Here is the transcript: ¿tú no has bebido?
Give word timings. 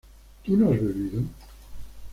¿tú 0.43 0.57
no 0.57 0.71
has 0.71 0.81
bebido? 0.81 1.21